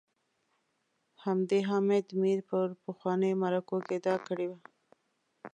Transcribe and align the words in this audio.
همدې 1.25 1.59
حامد 1.69 2.05
میر 2.21 2.39
په 2.49 2.57
پخوانیو 2.83 3.39
مرکو 3.43 3.77
کي 3.85 3.93
ادعا 3.99 4.15
کړې 4.27 4.45
وه 4.49 4.59